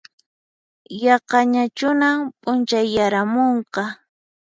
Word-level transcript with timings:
Yaqañachunan 1.03 2.17
p'unchayaramunqa 2.41 3.83